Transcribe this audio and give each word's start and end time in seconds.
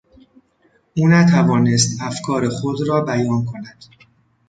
او 0.97 1.07
نتوانست 1.09 2.01
افکار 2.01 2.49
خود 2.49 2.87
را 2.87 3.01
بیان 3.01 3.45
کند. 3.45 3.83